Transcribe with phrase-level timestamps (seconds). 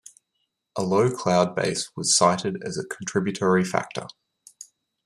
[0.75, 4.07] A low cloud base was cited as a contributory factor.